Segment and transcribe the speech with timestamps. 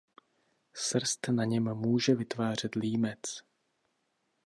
[0.73, 3.43] Srst na něm může vytvářet límec.